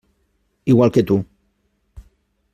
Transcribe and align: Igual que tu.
Igual 0.65 0.91
que 0.91 1.03
tu. 1.03 1.15